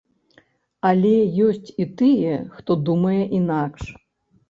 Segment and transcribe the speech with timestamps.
[0.91, 1.11] Але
[1.49, 3.83] ёсць і тыя, хто думае інакш.